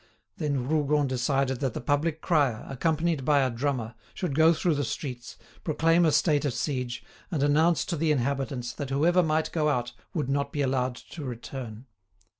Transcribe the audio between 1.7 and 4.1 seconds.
the public crier, accompanied by a drummer,